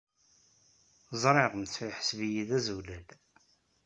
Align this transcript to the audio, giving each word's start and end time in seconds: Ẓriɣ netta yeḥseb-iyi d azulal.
Ẓriɣ 1.21 1.51
netta 1.55 1.83
yeḥseb-iyi 1.89 2.43
d 2.49 2.51
azulal. 2.57 3.07